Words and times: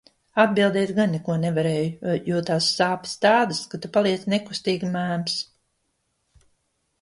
Atbildēt 0.43 0.93
gan 0.99 1.11
neko 1.15 1.35
nevarēju, 1.43 2.13
jo 2.29 2.39
tās 2.47 2.69
sāpes 2.77 3.13
tādas, 3.27 3.61
ka 3.75 3.81
tu 3.85 3.93
paliec 3.99 4.25
nekustīgi 4.35 4.91
mēms. 4.97 5.37